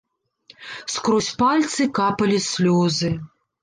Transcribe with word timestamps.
Скрозь 0.95 1.29
пальцы 1.43 1.89
капалі 2.01 2.43
слёзы. 2.51 3.17